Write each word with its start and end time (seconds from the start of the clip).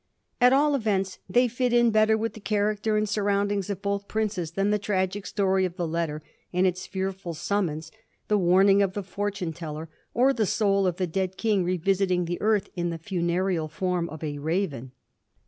At 0.41 0.51
aU 0.51 0.73
events, 0.73 1.19
they 1.29 1.47
fit 1.47 1.71
in 1.73 1.91
better 1.91 2.17
with 2.17 2.33
the 2.33 2.39
character 2.39 2.97
and 2.97 3.07
sur 3.07 3.21
roundings 3.21 3.69
of 3.69 3.83
both 3.83 4.07
princes 4.07 4.53
than 4.53 4.71
the 4.71 4.79
tragic 4.79 5.27
story 5.27 5.63
of 5.63 5.75
the 5.75 5.87
letter 5.87 6.23
and 6.51 6.65
its 6.65 6.87
fearful 6.87 7.35
summons, 7.35 7.91
the 8.27 8.35
warning 8.39 8.81
of 8.81 8.93
the 8.93 9.03
fortune 9.03 9.53
teller, 9.53 9.89
or 10.15 10.33
the 10.33 10.47
soul 10.47 10.87
of 10.87 10.95
the 10.95 11.05
dead 11.05 11.37
King 11.37 11.63
revisiting 11.63 12.25
the 12.25 12.41
earth 12.41 12.67
in 12.75 12.89
the 12.89 12.97
fimereal 12.97 13.69
form 13.69 14.09
of 14.09 14.23
a 14.23 14.39
raven. 14.39 14.91